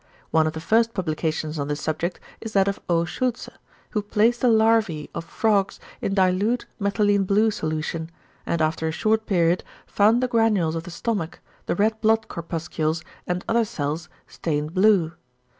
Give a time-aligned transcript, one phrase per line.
[0.31, 3.05] One of the first publications on this subject is that of O.
[3.05, 3.49] Schultze,
[3.91, 8.09] who placed the larvæ of frogs in dilute methylene blue solution,
[8.43, 13.03] and after a short period found the granules of the stomach, the red blood corpuscles
[13.27, 15.11] and other cells stained blue.